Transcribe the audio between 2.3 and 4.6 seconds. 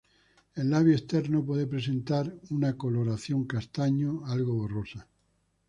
una coloración castaño algo